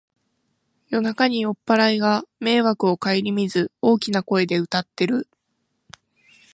[0.89, 5.27] 夜中に酔っぱらいが迷惑をかえりみず大きな声で歌ってる